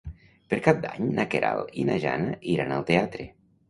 Per 0.53 0.57
Cap 0.67 0.79
d'Any 0.85 1.11
na 1.21 1.27
Queralt 1.35 1.79
i 1.83 1.87
na 1.93 2.01
Jana 2.09 2.37
iran 2.59 2.79
al 2.81 2.93
teatre. 2.93 3.33